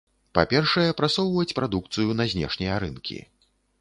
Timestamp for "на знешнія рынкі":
2.23-3.19